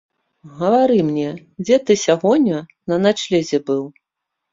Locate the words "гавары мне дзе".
0.59-1.77